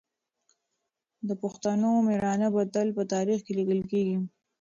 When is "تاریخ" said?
3.13-3.39